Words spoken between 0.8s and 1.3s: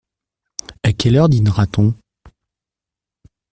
À quelle heure